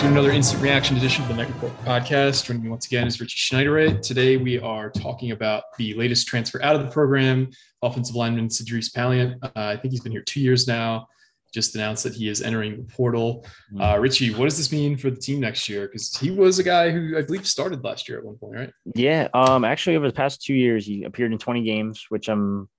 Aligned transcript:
To 0.00 0.06
another 0.06 0.30
instant 0.30 0.62
reaction 0.62 0.96
edition 0.96 1.24
of 1.24 1.28
the 1.28 1.34
Mega 1.34 1.52
Report 1.52 1.76
podcast. 1.84 2.46
Joining 2.46 2.62
me 2.62 2.70
once 2.70 2.86
again 2.86 3.06
is 3.06 3.20
Richie 3.20 3.36
Schneiderite. 3.36 4.00
Today 4.00 4.38
we 4.38 4.58
are 4.58 4.88
talking 4.88 5.32
about 5.32 5.64
the 5.76 5.92
latest 5.92 6.26
transfer 6.26 6.58
out 6.62 6.74
of 6.74 6.80
the 6.80 6.88
program, 6.90 7.50
offensive 7.82 8.16
lineman 8.16 8.48
Cedrice 8.48 8.90
Paillant. 8.90 9.36
Uh, 9.42 9.50
I 9.54 9.76
think 9.76 9.92
he's 9.92 10.00
been 10.00 10.10
here 10.10 10.22
two 10.22 10.40
years 10.40 10.66
now. 10.66 11.06
Just 11.52 11.74
announced 11.74 12.02
that 12.04 12.14
he 12.14 12.30
is 12.30 12.40
entering 12.40 12.78
the 12.78 12.84
portal. 12.84 13.44
Uh, 13.78 13.98
Richie, 14.00 14.32
what 14.32 14.46
does 14.46 14.56
this 14.56 14.72
mean 14.72 14.96
for 14.96 15.10
the 15.10 15.20
team 15.20 15.38
next 15.38 15.68
year? 15.68 15.86
Because 15.86 16.16
he 16.16 16.30
was 16.30 16.58
a 16.58 16.62
guy 16.62 16.90
who 16.90 17.18
I 17.18 17.20
believe 17.20 17.46
started 17.46 17.84
last 17.84 18.08
year 18.08 18.16
at 18.16 18.24
one 18.24 18.36
point, 18.36 18.54
right? 18.54 18.72
Yeah. 18.94 19.28
Um. 19.34 19.66
Actually, 19.66 19.96
over 19.96 20.06
the 20.06 20.14
past 20.14 20.42
two 20.42 20.54
years, 20.54 20.86
he 20.86 21.04
appeared 21.04 21.30
in 21.30 21.36
20 21.36 21.62
games, 21.62 22.06
which 22.08 22.30
I'm 22.30 22.70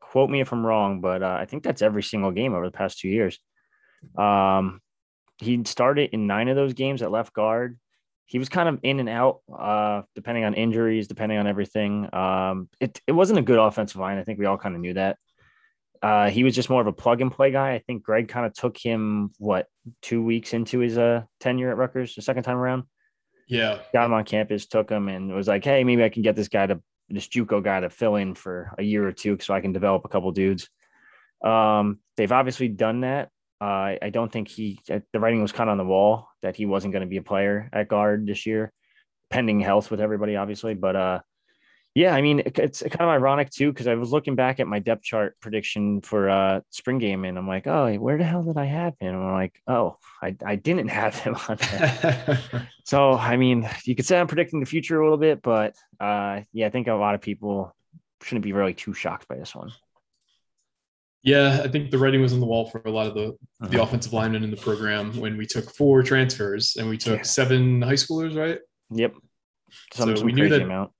quote 0.00 0.28
me 0.28 0.40
if 0.40 0.52
I'm 0.52 0.66
wrong, 0.66 1.00
but 1.00 1.22
uh, 1.22 1.36
I 1.40 1.44
think 1.44 1.62
that's 1.62 1.82
every 1.82 2.02
single 2.02 2.32
game 2.32 2.52
over 2.52 2.66
the 2.66 2.76
past 2.76 2.98
two 2.98 3.08
years. 3.08 3.38
Um, 4.18 4.80
he 5.38 5.62
started 5.64 6.10
in 6.12 6.26
nine 6.26 6.48
of 6.48 6.56
those 6.56 6.74
games 6.74 7.02
at 7.02 7.10
left 7.10 7.32
guard. 7.32 7.78
He 8.26 8.38
was 8.38 8.48
kind 8.48 8.68
of 8.68 8.80
in 8.82 9.00
and 9.00 9.08
out, 9.08 9.40
uh, 9.56 10.02
depending 10.14 10.44
on 10.44 10.54
injuries, 10.54 11.08
depending 11.08 11.38
on 11.38 11.46
everything. 11.46 12.12
Um, 12.14 12.68
it 12.78 13.00
it 13.06 13.12
wasn't 13.12 13.38
a 13.38 13.42
good 13.42 13.58
offensive 13.58 14.00
line. 14.00 14.18
I 14.18 14.24
think 14.24 14.38
we 14.38 14.46
all 14.46 14.58
kind 14.58 14.74
of 14.74 14.80
knew 14.80 14.94
that. 14.94 15.16
Uh, 16.02 16.30
he 16.30 16.44
was 16.44 16.54
just 16.54 16.70
more 16.70 16.80
of 16.80 16.86
a 16.86 16.92
plug 16.92 17.20
and 17.20 17.32
play 17.32 17.50
guy. 17.50 17.72
I 17.72 17.78
think 17.78 18.02
Greg 18.02 18.28
kind 18.28 18.46
of 18.46 18.52
took 18.54 18.76
him 18.76 19.32
what 19.38 19.66
two 20.02 20.22
weeks 20.22 20.52
into 20.52 20.78
his 20.80 20.98
uh, 20.98 21.22
tenure 21.40 21.70
at 21.70 21.76
Rutgers, 21.76 22.14
the 22.14 22.22
second 22.22 22.42
time 22.44 22.56
around. 22.56 22.84
Yeah. 23.48 23.78
got 23.92 24.04
him 24.04 24.12
on 24.12 24.24
campus, 24.24 24.66
took 24.66 24.90
him, 24.90 25.08
and 25.08 25.32
was 25.32 25.48
like, 25.48 25.64
"Hey, 25.64 25.82
maybe 25.82 26.04
I 26.04 26.10
can 26.10 26.22
get 26.22 26.36
this 26.36 26.48
guy 26.48 26.66
to 26.66 26.80
this 27.08 27.28
JUCO 27.28 27.64
guy 27.64 27.80
to 27.80 27.88
fill 27.88 28.16
in 28.16 28.34
for 28.34 28.74
a 28.78 28.82
year 28.82 29.06
or 29.06 29.12
two, 29.12 29.38
so 29.40 29.54
I 29.54 29.60
can 29.60 29.72
develop 29.72 30.04
a 30.04 30.08
couple 30.08 30.30
dudes." 30.32 30.68
Um, 31.42 32.00
they've 32.16 32.30
obviously 32.30 32.68
done 32.68 33.00
that. 33.00 33.30
Uh, 33.60 33.96
I 34.00 34.10
don't 34.12 34.30
think 34.30 34.48
he 34.48 34.80
the 34.86 35.20
writing 35.20 35.42
was 35.42 35.52
kind 35.52 35.68
of 35.68 35.72
on 35.72 35.78
the 35.78 35.84
wall 35.84 36.28
that 36.42 36.56
he 36.56 36.66
wasn't 36.66 36.92
going 36.92 37.02
to 37.02 37.08
be 37.08 37.16
a 37.16 37.22
player 37.22 37.68
at 37.72 37.88
guard 37.88 38.26
this 38.26 38.46
year, 38.46 38.72
pending 39.30 39.60
health 39.60 39.90
with 39.90 40.00
everybody, 40.00 40.36
obviously. 40.36 40.74
But 40.74 40.96
uh, 40.96 41.20
yeah, 41.94 42.14
I 42.14 42.22
mean, 42.22 42.40
it, 42.40 42.56
it's 42.58 42.82
kind 42.82 43.00
of 43.00 43.08
ironic 43.08 43.50
too 43.50 43.72
because 43.72 43.88
I 43.88 43.94
was 43.94 44.12
looking 44.12 44.36
back 44.36 44.60
at 44.60 44.68
my 44.68 44.78
depth 44.78 45.02
chart 45.02 45.36
prediction 45.40 46.00
for 46.02 46.30
uh 46.30 46.60
spring 46.70 46.98
game, 46.98 47.24
and 47.24 47.36
I'm 47.36 47.48
like, 47.48 47.66
oh, 47.66 47.92
where 47.96 48.16
the 48.16 48.24
hell 48.24 48.44
did 48.44 48.56
I 48.56 48.66
have 48.66 48.94
him? 49.00 49.14
And 49.14 49.16
I'm 49.16 49.32
like, 49.32 49.60
oh, 49.66 49.96
I 50.22 50.36
I 50.44 50.54
didn't 50.54 50.88
have 50.88 51.16
him 51.16 51.36
on 51.48 51.56
there. 51.56 52.38
So, 52.84 53.12
I 53.12 53.36
mean, 53.36 53.68
you 53.84 53.94
could 53.94 54.06
say 54.06 54.18
I'm 54.18 54.28
predicting 54.28 54.60
the 54.60 54.66
future 54.66 54.98
a 54.98 55.04
little 55.04 55.18
bit, 55.18 55.42
but 55.42 55.76
uh, 56.00 56.40
yeah, 56.54 56.68
I 56.68 56.70
think 56.70 56.86
a 56.88 56.94
lot 56.94 57.14
of 57.14 57.20
people 57.20 57.76
shouldn't 58.22 58.44
be 58.44 58.54
really 58.54 58.72
too 58.72 58.94
shocked 58.94 59.28
by 59.28 59.36
this 59.36 59.54
one. 59.54 59.72
Yeah, 61.22 61.60
I 61.64 61.68
think 61.68 61.90
the 61.90 61.98
writing 61.98 62.20
was 62.22 62.32
on 62.32 62.40
the 62.40 62.46
wall 62.46 62.70
for 62.70 62.80
a 62.84 62.90
lot 62.90 63.06
of 63.06 63.14
the 63.14 63.36
the 63.60 63.76
Mhm. 63.78 63.82
offensive 63.82 64.12
linemen 64.12 64.44
in 64.44 64.50
the 64.50 64.56
program 64.56 65.12
when 65.18 65.36
we 65.36 65.46
took 65.46 65.68
four 65.74 66.02
transfers 66.02 66.76
and 66.76 66.88
we 66.88 66.96
took 66.96 67.18
Yeah. 67.18 67.22
seven 67.24 67.82
high 67.82 67.94
schoolers, 67.94 68.36
right? 68.36 68.60
Yep. 68.90 69.14
Some, 69.94 70.08
So 70.10 70.14
some 70.16 70.26
we 70.26 70.32
knew 70.32 70.48
that- 70.48 70.62
amount. 70.62 70.92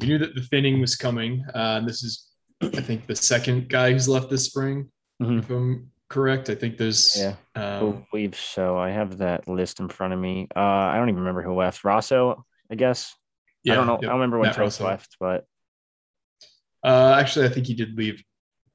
we 0.00 0.06
knew 0.06 0.18
that 0.18 0.34
the 0.34 0.40
thinning 0.42 0.80
was 0.80 0.94
coming. 0.96 1.44
Uh, 1.54 1.78
and 1.78 1.88
this 1.88 2.02
is, 2.04 2.28
I 2.62 2.80
think, 2.80 3.06
the 3.06 3.16
second 3.16 3.68
guy 3.68 3.92
who's 3.92 4.08
left 4.08 4.30
this 4.30 4.44
spring, 4.46 4.90
Mhm. 5.20 5.40
if 5.40 5.50
I'm 5.50 5.90
correct. 6.08 6.48
I 6.48 6.54
think 6.54 6.78
there's, 6.78 7.16
Yeah, 7.18 7.34
I 7.56 7.60
um, 7.78 8.06
believe 8.12 8.36
so. 8.36 8.76
I 8.78 8.90
have 8.90 9.18
that 9.18 9.48
list 9.48 9.80
in 9.80 9.88
front 9.88 10.14
of 10.14 10.20
me. 10.20 10.46
Uh, 10.54 10.60
I 10.60 10.96
don't 10.96 11.08
even 11.08 11.20
remember 11.20 11.42
who 11.42 11.54
left. 11.54 11.82
Rosso, 11.84 12.44
I 12.70 12.76
guess. 12.76 13.14
yeah, 13.64 13.72
I 13.72 13.76
don't 13.76 13.86
know. 13.88 13.94
yep, 13.94 14.04
I 14.04 14.06
don't 14.06 14.14
remember 14.20 14.38
when 14.38 14.52
Russell. 14.52 14.86
left, 14.86 15.16
but 15.18 15.44
Uh, 16.84 17.16
actually, 17.18 17.46
I 17.46 17.48
think 17.48 17.66
he 17.66 17.74
did 17.74 17.96
leave 17.96 18.22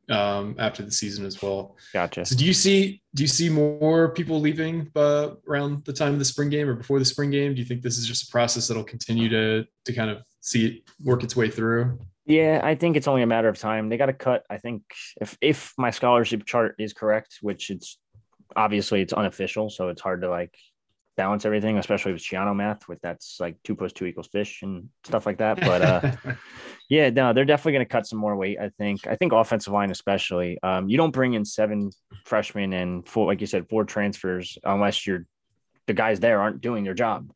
um, 0.09 0.55
after 0.59 0.83
the 0.83 0.91
season 0.91 1.25
as 1.25 1.41
well. 1.41 1.75
gotcha. 1.93 2.25
So, 2.25 2.35
do 2.35 2.45
you 2.45 2.53
see 2.53 3.01
do 3.15 3.23
you 3.23 3.27
see 3.27 3.49
more 3.49 4.09
people 4.09 4.39
leaving 4.39 4.89
uh, 4.95 5.31
around 5.47 5.85
the 5.85 5.93
time 5.93 6.13
of 6.13 6.19
the 6.19 6.25
spring 6.25 6.49
game 6.49 6.67
or 6.67 6.75
before 6.75 6.99
the 6.99 7.05
spring 7.05 7.31
game? 7.31 7.53
Do 7.53 7.59
you 7.59 7.65
think 7.65 7.81
this 7.81 7.97
is 7.97 8.07
just 8.07 8.29
a 8.29 8.31
process 8.31 8.67
that'll 8.67 8.83
continue 8.83 9.29
to 9.29 9.65
to 9.85 9.93
kind 9.93 10.09
of 10.09 10.23
see 10.41 10.65
it 10.65 10.83
work 11.03 11.23
its 11.23 11.35
way 11.35 11.49
through? 11.49 11.99
Yeah, 12.25 12.61
I 12.63 12.75
think 12.75 12.95
it's 12.95 13.07
only 13.07 13.23
a 13.23 13.27
matter 13.27 13.49
of 13.49 13.57
time. 13.57 13.89
They 13.89 13.97
got 13.97 14.07
to 14.07 14.13
cut. 14.13 14.43
I 14.49 14.57
think 14.57 14.83
if 15.19 15.37
if 15.41 15.73
my 15.77 15.89
scholarship 15.89 16.45
chart 16.45 16.75
is 16.77 16.93
correct, 16.93 17.37
which 17.41 17.69
it's 17.69 17.97
obviously 18.55 19.01
it's 19.01 19.13
unofficial, 19.13 19.69
so 19.69 19.89
it's 19.89 20.01
hard 20.01 20.21
to 20.21 20.29
like 20.29 20.55
balance 21.19 21.43
everything, 21.43 21.77
especially 21.77 22.13
with 22.13 22.21
Schiano 22.21 22.55
math, 22.55 22.87
with 22.87 23.01
that's 23.01 23.41
like 23.41 23.57
two 23.65 23.75
plus 23.75 23.91
two 23.91 24.05
equals 24.05 24.27
fish 24.27 24.61
and 24.61 24.87
stuff 25.03 25.25
like 25.25 25.39
that. 25.39 25.59
But 25.59 25.81
uh, 25.81 26.11
yeah, 26.89 27.09
no, 27.09 27.33
they're 27.33 27.43
definitely 27.43 27.73
going 27.73 27.85
to 27.85 27.91
cut 27.91 28.07
some 28.07 28.19
more 28.19 28.37
weight. 28.37 28.57
I 28.57 28.69
think. 28.69 29.05
I 29.05 29.17
think 29.17 29.33
offensive 29.33 29.73
line, 29.73 29.91
especially. 29.91 30.57
Um, 30.63 30.87
you 30.87 30.95
don't 30.95 31.11
bring 31.11 31.33
in 31.33 31.43
seven 31.43 31.91
freshmen 32.23 32.71
and 32.71 33.05
four, 33.05 33.27
like 33.27 33.41
you 33.41 33.47
said, 33.47 33.67
four 33.67 33.83
transfers 33.83 34.57
unless 34.63 35.05
you're 35.05 35.25
the 35.87 35.93
guys 35.93 36.21
there 36.21 36.39
aren't 36.39 36.61
doing 36.61 36.85
their 36.85 36.93
job. 36.93 37.29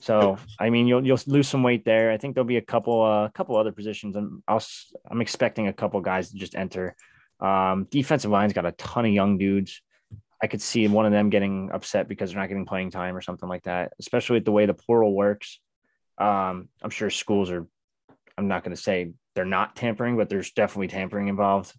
So 0.00 0.36
I 0.60 0.68
mean, 0.68 0.86
you'll 0.86 1.06
you'll 1.06 1.24
lose 1.26 1.48
some 1.48 1.62
weight 1.62 1.86
there. 1.86 2.10
I 2.10 2.18
think 2.18 2.34
there'll 2.34 2.44
be 2.56 2.58
a 2.58 2.68
couple 2.74 3.02
a 3.06 3.24
uh, 3.24 3.28
couple 3.30 3.56
other 3.56 3.72
positions, 3.72 4.16
and 4.16 4.42
I'll 4.46 4.56
s- 4.56 4.92
I'm 5.10 5.22
expecting 5.22 5.66
a 5.68 5.72
couple 5.72 5.98
guys 6.02 6.30
to 6.30 6.36
just 6.36 6.54
enter. 6.54 6.94
Um, 7.40 7.88
defensive 7.90 8.30
line's 8.30 8.52
got 8.52 8.66
a 8.66 8.72
ton 8.72 9.06
of 9.06 9.12
young 9.12 9.38
dudes. 9.38 9.80
I 10.44 10.46
could 10.46 10.60
see 10.60 10.86
one 10.88 11.06
of 11.06 11.12
them 11.12 11.30
getting 11.30 11.70
upset 11.72 12.06
because 12.06 12.30
they're 12.30 12.38
not 12.38 12.48
getting 12.48 12.66
playing 12.66 12.90
time 12.90 13.16
or 13.16 13.22
something 13.22 13.48
like 13.48 13.62
that, 13.62 13.94
especially 13.98 14.34
with 14.34 14.44
the 14.44 14.52
way 14.52 14.66
the 14.66 14.74
portal 14.74 15.14
works. 15.14 15.58
Um, 16.18 16.68
I'm 16.82 16.90
sure 16.90 17.08
schools 17.08 17.50
are. 17.50 17.66
I'm 18.36 18.46
not 18.46 18.62
going 18.62 18.76
to 18.76 18.82
say 18.82 19.14
they're 19.34 19.46
not 19.46 19.74
tampering, 19.74 20.18
but 20.18 20.28
there's 20.28 20.52
definitely 20.52 20.88
tampering 20.88 21.28
involved. 21.28 21.72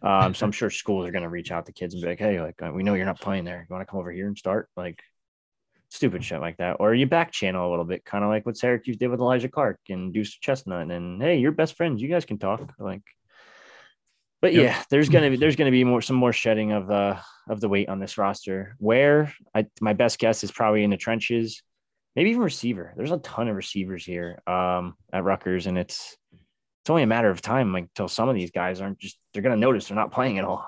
Um, 0.00 0.32
so 0.32 0.46
I'm 0.46 0.52
sure 0.60 0.70
schools 0.70 1.06
are 1.06 1.12
going 1.12 1.24
to 1.24 1.28
reach 1.28 1.52
out 1.52 1.66
to 1.66 1.74
kids 1.74 1.92
and 1.92 2.02
be 2.02 2.08
like, 2.08 2.18
"Hey, 2.18 2.40
like 2.40 2.62
uh, 2.62 2.70
we 2.72 2.82
know 2.82 2.94
you're 2.94 3.04
not 3.04 3.20
playing 3.20 3.44
there. 3.44 3.66
You 3.68 3.74
want 3.74 3.86
to 3.86 3.90
come 3.90 4.00
over 4.00 4.10
here 4.10 4.28
and 4.28 4.38
start?" 4.38 4.70
Like 4.78 4.98
stupid 5.90 6.24
shit 6.24 6.40
like 6.40 6.56
that, 6.56 6.78
or 6.80 6.94
you 6.94 7.04
back 7.04 7.32
channel 7.32 7.68
a 7.68 7.70
little 7.70 7.84
bit, 7.84 8.02
kind 8.06 8.24
of 8.24 8.30
like 8.30 8.46
what 8.46 8.56
Syracuse 8.56 8.96
did 8.96 9.08
with 9.08 9.20
Elijah 9.20 9.50
Clark 9.50 9.78
and 9.90 10.14
Duce 10.14 10.38
Chestnut, 10.38 10.90
and 10.90 11.20
hey, 11.20 11.36
you're 11.36 11.52
best 11.52 11.76
friends. 11.76 12.00
You 12.00 12.08
guys 12.08 12.24
can 12.24 12.38
talk. 12.38 12.72
Like, 12.78 13.02
but 14.40 14.52
Yep. 14.52 14.62
yeah, 14.64 14.82
there's 14.90 15.08
gonna 15.08 15.30
be 15.30 15.36
there's 15.42 15.56
gonna 15.56 15.70
be 15.70 15.84
more 15.84 16.02
some 16.02 16.16
more 16.16 16.32
shedding 16.32 16.72
of 16.72 16.90
uh 16.90 17.18
of 17.48 17.60
the 17.60 17.68
weight 17.68 17.88
on 17.88 17.98
this 18.00 18.16
roster. 18.18 18.74
Where 18.78 19.32
I 19.54 19.66
my 19.80 19.92
best 19.92 20.18
guess 20.18 20.42
is 20.44 20.50
probably 20.52 20.84
in 20.84 20.90
the 20.90 20.96
trenches, 20.96 21.62
maybe 22.16 22.30
even 22.30 22.42
receiver. 22.42 22.92
There's 22.96 23.10
a 23.12 23.18
ton 23.18 23.48
of 23.48 23.56
receivers 23.56 24.04
here 24.04 24.40
um 24.46 24.96
at 25.12 25.24
Rutgers, 25.24 25.66
and 25.66 25.76
it's 25.78 26.16
it's 26.82 26.90
only 26.90 27.02
a 27.02 27.06
matter 27.06 27.28
of 27.30 27.42
time 27.42 27.72
like 27.72 27.84
until 27.84 28.08
some 28.08 28.28
of 28.28 28.34
these 28.34 28.50
guys 28.50 28.80
aren't 28.80 28.98
just 28.98 29.18
they're 29.32 29.42
gonna 29.42 29.56
notice 29.56 29.88
they're 29.88 29.96
not 29.96 30.12
playing 30.12 30.38
at 30.38 30.44
all. 30.44 30.66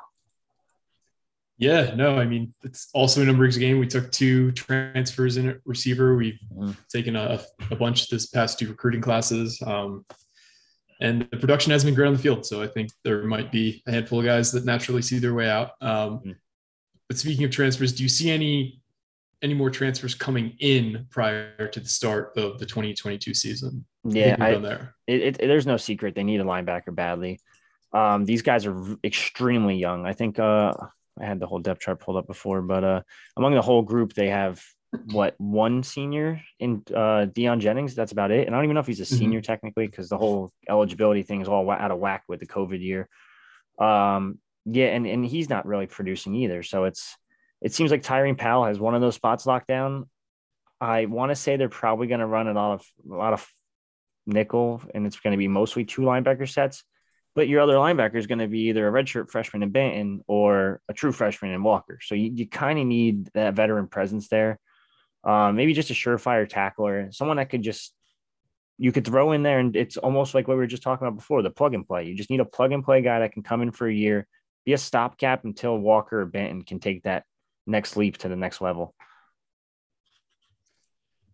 Yeah, 1.59 1.95
no, 1.95 2.17
I 2.19 2.25
mean 2.25 2.53
it's 2.65 2.89
also 2.93 3.23
a 3.23 3.25
numbers 3.25 3.57
game. 3.57 3.79
We 3.79 3.87
took 3.87 4.11
two 4.11 4.51
transfers 4.53 5.37
in 5.37 5.49
at 5.49 5.59
receiver. 5.65 6.17
We've 6.17 6.39
Mhm. 6.57 6.77
taken 6.89 7.15
a, 7.15 7.41
a 7.71 7.77
bunch 7.77 8.09
this 8.09 8.27
past 8.27 8.59
two 8.59 8.69
recruiting 8.69 9.01
classes. 9.01 9.63
Um, 9.65 10.05
and 11.03 11.29
the 11.33 11.37
production 11.37 11.73
has 11.73 11.85
been 11.85 11.95
great 11.95 12.07
on 12.07 12.13
the 12.15 12.19
field. 12.19 12.47
So 12.47 12.63
I 12.63 12.69
think 12.69 12.91
there 13.03 13.25
might 13.25 13.51
be 13.51 13.83
a 13.89 13.91
handful 13.91 14.21
of 14.21 14.25
guys 14.25 14.53
that 14.53 14.65
naturally 14.65 15.03
see 15.03 15.19
their 15.19 15.35
way 15.35 15.51
out. 15.51 15.73
Um, 15.81 16.21
Mhm. 16.21 16.37
but 17.09 17.19
speaking 17.19 17.45
of 17.45 17.51
transfers, 17.51 17.93
do 17.93 18.03
you 18.05 18.09
see 18.09 18.31
any 18.31 18.79
any 19.45 19.55
more 19.55 19.71
transfers 19.71 20.15
coming 20.15 20.55
in 20.61 21.05
prior 21.11 21.67
to 21.67 21.81
the 21.81 21.89
start 21.89 22.33
of 22.37 22.61
the 22.61 22.65
2022 22.67 23.35
season? 23.35 23.85
Yeah, 24.05 24.37
I, 24.39 24.55
there. 24.55 24.95
it, 25.09 25.21
it, 25.23 25.39
there's 25.39 25.67
no 25.67 25.77
secret 25.77 26.15
they 26.15 26.23
need 26.23 26.41
a 26.41 26.45
linebacker 26.45 26.95
badly. 26.95 27.41
Um, 27.93 28.25
these 28.25 28.43
guys 28.43 28.67
are 28.67 28.97
extremely 29.03 29.75
young. 29.77 30.07
I 30.07 30.13
think 30.13 30.39
uh, 30.39 30.73
I 31.21 31.25
had 31.25 31.41
the 31.41 31.49
whole 31.49 31.59
depth 31.59 31.81
chart 31.81 31.99
pulled 31.99 32.19
up 32.19 32.29
before, 32.29 32.63
but 32.63 32.85
uh, 32.85 33.03
among 33.37 33.55
the 33.55 33.63
whole 33.63 33.83
group, 33.83 34.13
they 34.15 34.29
have 34.29 34.63
what 35.06 35.35
one 35.39 35.83
senior 35.83 36.41
in 36.59 36.83
uh, 36.91 37.27
Deion 37.27 37.61
Jennings. 37.61 37.94
That's 37.94 38.12
about 38.12 38.31
it. 38.31 38.47
And 38.47 38.55
I 38.55 38.59
don't 38.59 38.65
even 38.65 38.75
know 38.75 38.81
if 38.81 38.87
he's 38.87 39.00
a 39.00 39.05
mm-hmm. 39.05 39.17
senior 39.17 39.41
mm-hmm. 39.41 39.47
technically 39.47 39.87
because 39.87 40.09
the 40.09 40.19
whole 40.19 40.53
eligibility 40.69 41.23
thing 41.23 41.41
is 41.41 41.49
all 41.49 41.69
out 41.71 41.91
of 41.91 41.99
whack 41.99 42.25
with 42.29 42.41
the 42.41 42.47
COVID 42.47 42.81
year. 42.81 43.09
Um, 43.79 44.39
yeah, 44.65 44.87
and 44.87 45.06
and 45.06 45.25
he's 45.25 45.49
not 45.49 45.67
really 45.67 45.87
producing 45.87 46.35
either. 46.35 46.62
So 46.62 46.85
it's 46.85 47.17
it 47.61 47.73
seems 47.73 47.91
like 47.91 48.03
Tyreem 48.03 48.37
Powell 48.37 48.67
has 48.67 48.79
one 48.79 48.94
of 48.94 49.00
those 49.00 49.15
spots 49.15 49.47
locked 49.47 49.67
down. 49.67 50.09
I 50.81 51.06
want 51.06 51.31
to 51.31 51.37
say 51.37 51.56
they're 51.56 51.69
probably 51.69 52.06
going 52.06 52.21
to 52.21 52.27
run 52.27 52.49
a 52.49 52.53
lot 52.53 52.75
of 52.75 52.87
a 53.11 53.15
lot 53.15 53.33
of 53.33 53.49
nickel, 54.27 54.83
and 54.94 55.06
it's 55.06 55.19
going 55.21 55.33
to 55.33 55.39
be 55.39 55.49
mostly 55.49 55.85
two 55.85 56.03
linebacker 56.03 56.49
sets. 56.49 56.85
But 57.35 57.49
your 57.49 57.62
other 57.62 57.75
linebacker 57.75 58.17
is 58.17 58.27
going 58.27 58.41
to 58.41 58.47
be 58.49 58.69
either 58.69 58.87
a 58.87 58.93
redshirt 58.93 59.31
freshman 59.31 59.62
in 59.62 59.73
Banton 59.73 60.21
or 60.27 60.83
a 60.89 60.93
true 60.93 61.12
freshman 61.12 61.53
in 61.53 61.62
Walker. 61.62 61.99
So 62.03 62.15
you, 62.15 62.31
you 62.35 62.47
kind 62.47 62.79
of 62.79 62.85
need 62.85 63.31
that 63.33 63.55
veteran 63.55 63.87
presence 63.87 64.29
there. 64.29 64.59
Um, 65.25 65.57
maybe 65.57 65.73
just 65.73 65.91
a 65.91 65.95
surefire 65.95 66.49
tackler, 66.49 67.13
someone 67.13 67.37
that 67.37 67.51
could 67.51 67.63
just 67.63 67.95
you 68.79 68.91
could 68.91 69.05
throw 69.05 69.33
in 69.33 69.43
there, 69.43 69.61
and 69.61 69.77
it's 69.77 69.97
almost 69.97 70.35
like 70.35 70.49
what 70.49 70.55
we 70.55 70.61
were 70.61 70.67
just 70.67 70.83
talking 70.83 71.07
about 71.07 71.17
before 71.17 71.43
the 71.43 71.51
plug 71.51 71.75
and 71.75 71.87
play. 71.87 72.05
You 72.05 72.17
just 72.17 72.31
need 72.31 72.41
a 72.41 72.45
plug 72.45 72.73
and 72.73 72.83
play 72.83 73.01
guy 73.03 73.21
that 73.21 73.33
can 73.33 73.43
come 73.43 73.63
in 73.63 73.71
for 73.71 73.87
a 73.87 73.95
year, 73.95 74.27
be 74.65 74.73
a 74.73 74.79
stopgap 74.79 75.45
until 75.45 75.79
Walker 75.79 76.23
or 76.23 76.27
Benton 76.27 76.63
can 76.63 76.81
take 76.81 77.05
that 77.05 77.25
next 77.67 77.97
leap 77.97 78.19
to 78.19 78.29
the 78.29 78.37
next 78.37 78.61
level. 78.61 78.95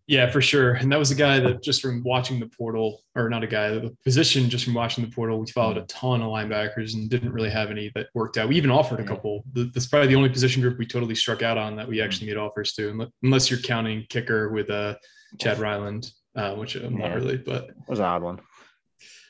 Yeah, 0.09 0.27
for 0.31 0.41
sure. 0.41 0.73
And 0.73 0.91
that 0.91 0.97
was 0.97 1.11
a 1.11 1.15
guy 1.15 1.39
that 1.39 1.61
just 1.61 1.83
from 1.83 2.01
watching 2.01 2.39
the 2.39 2.47
portal, 2.47 3.03
or 3.15 3.29
not 3.29 3.43
a 3.43 3.47
guy, 3.47 3.69
the 3.69 3.95
position 4.03 4.49
just 4.49 4.65
from 4.65 4.73
watching 4.73 5.05
the 5.05 5.11
portal, 5.11 5.39
we 5.39 5.45
followed 5.51 5.77
a 5.77 5.83
ton 5.83 6.23
of 6.23 6.29
linebackers 6.29 6.95
and 6.95 7.11
didn't 7.11 7.31
really 7.31 7.51
have 7.51 7.69
any 7.69 7.91
that 7.93 8.07
worked 8.15 8.35
out. 8.35 8.49
We 8.49 8.55
even 8.55 8.71
offered 8.71 8.99
a 8.99 9.03
couple. 9.03 9.43
That's 9.53 9.85
probably 9.85 10.07
the 10.07 10.15
only 10.15 10.29
position 10.29 10.63
group 10.63 10.79
we 10.79 10.87
totally 10.87 11.13
struck 11.13 11.43
out 11.43 11.59
on 11.59 11.75
that 11.75 11.87
we 11.87 12.01
actually 12.01 12.25
made 12.25 12.37
offers 12.37 12.73
to, 12.73 13.07
unless 13.21 13.51
you're 13.51 13.59
counting 13.59 14.03
kicker 14.09 14.49
with 14.49 14.71
uh, 14.71 14.95
Chad 15.37 15.59
Ryland, 15.59 16.11
uh, 16.35 16.55
which 16.55 16.73
I'm 16.75 16.97
yeah. 16.97 17.09
not 17.09 17.15
really, 17.15 17.37
but 17.37 17.65
it 17.65 17.75
was 17.87 17.99
an 17.99 18.05
odd 18.05 18.23
one. 18.23 18.39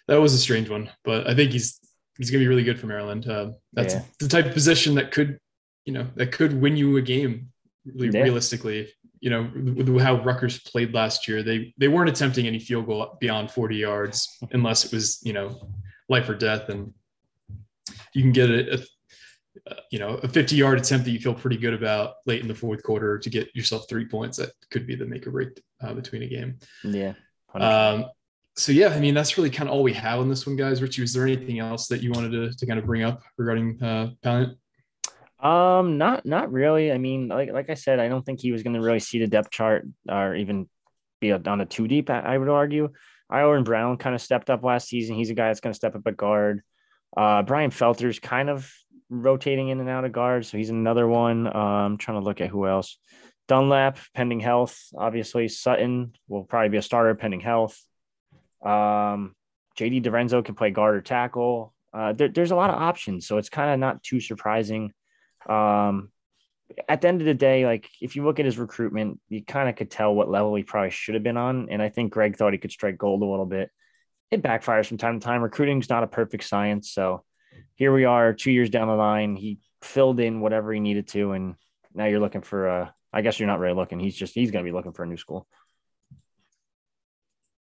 That 0.07 0.21
was 0.21 0.33
a 0.33 0.37
strange 0.37 0.69
one, 0.69 0.89
but 1.03 1.27
I 1.27 1.35
think 1.35 1.51
he's 1.51 1.77
he's 2.17 2.31
gonna 2.31 2.39
be 2.39 2.47
really 2.47 2.63
good 2.63 2.79
for 2.79 2.87
Maryland. 2.87 3.27
Uh, 3.27 3.51
that's 3.73 3.95
yeah. 3.95 4.03
the 4.21 4.29
type 4.29 4.45
of 4.45 4.53
position 4.53 4.95
that 4.95 5.11
could, 5.11 5.39
you 5.83 5.91
know, 5.91 6.07
that 6.15 6.31
could 6.31 6.53
win 6.61 6.77
you 6.77 6.95
a 6.95 7.01
game 7.01 7.49
really 7.85 8.17
yeah. 8.17 8.23
realistically 8.23 8.89
you 9.21 9.29
know 9.29 9.49
with 9.53 10.01
how 10.01 10.21
Rutgers 10.21 10.59
played 10.59 10.93
last 10.93 11.27
year, 11.27 11.43
they 11.43 11.73
they 11.77 11.87
weren't 11.87 12.09
attempting 12.09 12.47
any 12.47 12.59
field 12.59 12.85
goal 12.85 13.17
beyond 13.19 13.51
40 13.51 13.75
yards 13.75 14.37
unless 14.51 14.85
it 14.85 14.93
was 14.93 15.19
you 15.23 15.33
know 15.33 15.69
life 16.07 16.29
or 16.29 16.35
death, 16.35 16.69
and 16.69 16.93
you 18.13 18.21
can 18.21 18.31
get 18.31 18.49
a, 18.49 18.75
a 19.67 19.75
you 19.91 19.99
know 19.99 20.15
a 20.23 20.27
50 20.27 20.55
yard 20.55 20.79
attempt 20.79 21.05
that 21.05 21.11
you 21.11 21.19
feel 21.19 21.33
pretty 21.33 21.57
good 21.57 21.73
about 21.73 22.15
late 22.25 22.41
in 22.41 22.47
the 22.47 22.55
fourth 22.55 22.83
quarter 22.83 23.17
to 23.19 23.29
get 23.29 23.53
yourself 23.55 23.85
three 23.89 24.05
points 24.05 24.37
that 24.37 24.51
could 24.71 24.87
be 24.87 24.95
the 24.95 25.05
make 25.05 25.27
or 25.27 25.31
break 25.31 25.49
uh, 25.81 25.93
between 25.93 26.23
a 26.23 26.27
game. 26.27 26.57
Yeah. 26.83 27.13
Um, 27.53 28.05
so 28.55 28.71
yeah, 28.71 28.89
I 28.89 28.99
mean 28.99 29.13
that's 29.13 29.37
really 29.37 29.49
kind 29.49 29.69
of 29.69 29.75
all 29.75 29.83
we 29.83 29.93
have 29.93 30.19
on 30.19 30.29
this 30.29 30.45
one, 30.45 30.55
guys. 30.55 30.81
Richie, 30.81 31.01
was 31.01 31.13
there 31.13 31.23
anything 31.23 31.59
else 31.59 31.87
that 31.87 32.01
you 32.01 32.11
wanted 32.11 32.31
to, 32.31 32.53
to 32.53 32.65
kind 32.65 32.79
of 32.79 32.85
bring 32.85 33.03
up 33.03 33.21
regarding 33.37 33.81
uh, 33.81 34.11
Paillant? 34.23 34.55
Um, 35.39 35.97
not 35.97 36.25
not 36.25 36.51
really. 36.51 36.91
I 36.91 36.97
mean, 36.97 37.29
like 37.29 37.51
like 37.51 37.69
I 37.69 37.75
said, 37.75 37.99
I 37.99 38.09
don't 38.09 38.25
think 38.25 38.41
he 38.41 38.51
was 38.51 38.63
going 38.63 38.73
to 38.73 38.81
really 38.81 38.99
see 38.99 39.19
the 39.19 39.27
depth 39.27 39.51
chart 39.51 39.87
or 40.09 40.35
even 40.35 40.67
be 41.21 41.31
on 41.31 41.61
a 41.61 41.65
two 41.65 41.87
deep. 41.87 42.09
I, 42.09 42.19
I 42.19 42.37
would 42.37 42.49
argue. 42.49 42.89
Ireland 43.29 43.65
Brown 43.65 43.97
kind 43.97 44.15
of 44.15 44.21
stepped 44.21 44.49
up 44.49 44.63
last 44.63 44.87
season. 44.87 45.15
He's 45.15 45.29
a 45.29 45.35
guy 45.35 45.47
that's 45.47 45.59
going 45.59 45.71
to 45.71 45.77
step 45.77 45.95
up 45.95 46.07
at 46.07 46.17
guard. 46.17 46.61
Uh, 47.15 47.43
Brian 47.43 47.69
Felter's 47.71 48.19
kind 48.19 48.49
of 48.49 48.71
rotating 49.09 49.69
in 49.69 49.79
and 49.79 49.89
out 49.89 50.05
of 50.05 50.11
guard, 50.11 50.45
so 50.45 50.57
he's 50.57 50.69
another 50.69 51.07
one. 51.07 51.47
Um, 51.47 51.53
I'm 51.55 51.97
trying 51.97 52.19
to 52.19 52.25
look 52.25 52.41
at 52.41 52.49
who 52.49 52.67
else. 52.67 52.97
Dunlap, 53.47 53.97
pending 54.13 54.39
health. 54.39 54.79
Obviously, 54.95 55.47
Sutton 55.47 56.13
will 56.27 56.43
probably 56.43 56.69
be 56.69 56.77
a 56.77 56.81
starter 56.81 57.15
pending 57.15 57.39
health. 57.39 57.79
Um, 58.63 59.35
JD 59.77 60.03
DiRenzo 60.03 60.43
can 60.43 60.55
play 60.55 60.71
guard 60.71 60.95
or 60.95 61.01
tackle. 61.01 61.73
Uh, 61.93 62.13
there, 62.13 62.27
there's 62.27 62.51
a 62.51 62.55
lot 62.55 62.69
of 62.69 62.75
options, 62.81 63.25
so 63.25 63.37
it's 63.37 63.49
kind 63.49 63.71
of 63.71 63.79
not 63.79 64.03
too 64.03 64.19
surprising 64.19 64.91
um, 65.47 66.11
at 66.87 67.01
the 67.01 67.07
end 67.07 67.21
of 67.21 67.25
the 67.25 67.33
day, 67.33 67.65
like 67.65 67.89
if 68.01 68.15
you 68.15 68.23
look 68.23 68.39
at 68.39 68.45
his 68.45 68.57
recruitment, 68.57 69.19
you 69.27 69.43
kind 69.43 69.69
of 69.69 69.75
could 69.75 69.91
tell 69.91 70.13
what 70.13 70.29
level 70.29 70.55
he 70.55 70.63
probably 70.63 70.91
should 70.91 71.15
have 71.15 71.23
been 71.23 71.37
on. 71.37 71.69
And 71.69 71.81
I 71.81 71.89
think 71.89 72.11
Greg 72.11 72.35
thought 72.35 72.53
he 72.53 72.59
could 72.59 72.71
strike 72.71 72.97
gold 72.97 73.21
a 73.21 73.25
little 73.25 73.45
bit. 73.45 73.71
It 74.31 74.43
backfires 74.43 74.85
from 74.85 74.97
time 74.97 75.19
to 75.19 75.25
time. 75.25 75.41
Recruiting's 75.41 75.89
not 75.89 76.03
a 76.03 76.07
perfect 76.07 76.43
science. 76.43 76.91
So 76.91 77.23
here 77.75 77.93
we 77.93 78.05
are, 78.05 78.33
two 78.33 78.51
years 78.51 78.69
down 78.69 78.87
the 78.87 78.93
line. 78.93 79.35
He 79.35 79.59
filled 79.81 80.19
in 80.19 80.41
whatever 80.41 80.71
he 80.71 80.79
needed 80.79 81.07
to, 81.09 81.31
and 81.31 81.55
now 81.93 82.05
you're 82.05 82.19
looking 82.19 82.41
for 82.41 82.67
a. 82.67 82.95
I 83.11 83.21
guess 83.21 83.39
you're 83.39 83.47
not 83.47 83.59
really 83.59 83.73
looking. 83.73 83.99
He's 83.99 84.15
just 84.15 84.35
he's 84.35 84.51
going 84.51 84.63
to 84.63 84.69
be 84.69 84.75
looking 84.75 84.91
for 84.91 85.03
a 85.03 85.07
new 85.07 85.17
school. 85.17 85.47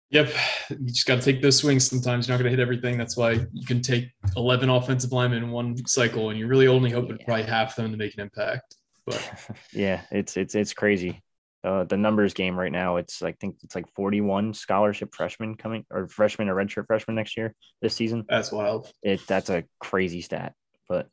Yep. 0.10 0.34
You 0.70 0.88
just 0.88 1.06
got 1.06 1.16
to 1.16 1.22
take 1.22 1.42
those 1.42 1.58
swings 1.58 1.88
sometimes. 1.88 2.28
You're 2.28 2.38
not 2.38 2.44
going 2.44 2.52
to 2.52 2.58
hit 2.58 2.62
everything. 2.62 2.98
That's 2.98 3.18
why 3.18 3.46
you 3.52 3.66
can 3.66 3.82
take 3.82 4.10
11 4.38 4.70
offensive 4.70 5.12
linemen 5.12 5.44
in 5.44 5.52
one 5.52 5.86
cycle, 5.86 6.30
and 6.30 6.40
you 6.40 6.48
really 6.48 6.68
only 6.68 6.92
hope 6.92 7.10
yeah. 7.10 7.18
probably 7.26 7.44
half 7.44 7.76
them 7.76 7.92
to 7.92 7.98
make 7.98 8.14
an 8.14 8.22
impact. 8.22 8.76
But 9.06 9.32
yeah, 9.74 10.02
it's 10.12 10.38
it's 10.38 10.56
it's 10.56 10.74
crazy. 10.74 11.22
Uh, 11.64 11.84
the 11.84 11.98
numbers 11.98 12.34
game 12.34 12.58
right 12.58 12.72
now, 12.72 12.96
it's 12.98 13.22
I 13.22 13.34
think 13.34 13.58
it's 13.64 13.76
like 13.76 13.92
41 13.96 14.54
scholarship 14.54 15.14
freshmen 15.14 15.56
coming 15.56 15.86
or 15.92 16.08
freshmen 16.08 16.48
or 16.48 16.56
redshirt 16.56 16.88
freshmen 16.88 17.16
next 17.16 17.36
year 17.36 17.54
this 17.82 17.94
season. 17.94 18.24
That's 18.30 18.52
wild. 18.52 18.92
It 19.04 19.26
that's 19.28 19.50
a 19.50 19.66
crazy 19.80 20.22
stat, 20.22 20.54
but 20.88 21.10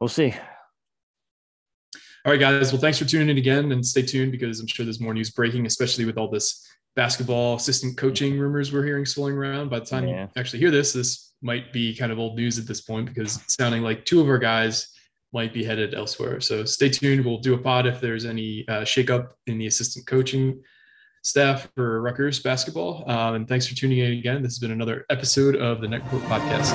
we'll 0.00 0.08
see. 0.08 0.34
All 2.24 2.32
right, 2.32 2.40
guys. 2.40 2.72
Well, 2.72 2.80
thanks 2.80 2.98
for 2.98 3.04
tuning 3.04 3.28
in 3.28 3.38
again, 3.38 3.70
and 3.70 3.84
stay 3.86 4.02
tuned 4.02 4.32
because 4.32 4.58
I'm 4.58 4.66
sure 4.66 4.84
there's 4.84 5.00
more 5.00 5.14
news 5.14 5.30
breaking, 5.30 5.66
especially 5.66 6.06
with 6.06 6.16
all 6.16 6.30
this 6.30 6.66
basketball 6.96 7.56
assistant 7.56 7.96
coaching 7.96 8.38
rumors 8.38 8.72
we're 8.72 8.84
hearing 8.84 9.04
swirling 9.04 9.36
around. 9.36 9.70
By 9.70 9.80
the 9.80 9.86
time 9.86 10.06
yeah. 10.06 10.22
you 10.22 10.28
actually 10.36 10.60
hear 10.60 10.70
this, 10.70 10.92
this 10.92 11.32
might 11.42 11.72
be 11.72 11.94
kind 11.94 12.12
of 12.12 12.18
old 12.18 12.36
news 12.36 12.58
at 12.58 12.66
this 12.66 12.80
point 12.80 13.06
because 13.06 13.36
it's 13.36 13.54
sounding 13.54 13.82
like 13.82 14.04
two 14.04 14.20
of 14.20 14.28
our 14.28 14.38
guys 14.38 14.88
might 15.32 15.52
be 15.52 15.64
headed 15.64 15.94
elsewhere. 15.94 16.40
So 16.40 16.64
stay 16.64 16.88
tuned. 16.88 17.24
We'll 17.24 17.38
do 17.38 17.54
a 17.54 17.58
pod 17.58 17.86
if 17.86 18.00
there's 18.00 18.24
any 18.24 18.64
uh, 18.68 18.82
shakeup 18.82 19.32
in 19.46 19.58
the 19.58 19.66
assistant 19.66 20.06
coaching 20.06 20.62
staff 21.24 21.68
for 21.74 22.00
Rutgers 22.00 22.38
basketball. 22.38 23.04
Um, 23.10 23.34
and 23.34 23.48
thanks 23.48 23.66
for 23.66 23.74
tuning 23.74 23.98
in 23.98 24.12
again. 24.12 24.42
This 24.42 24.52
has 24.52 24.58
been 24.58 24.70
another 24.70 25.04
episode 25.10 25.56
of 25.56 25.80
the 25.80 25.88
Netcourt 25.88 26.20
Podcast. 26.28 26.74